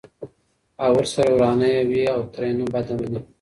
[0.83, 3.19] او ورسره ورانه یې وي او ترېنه بده مني!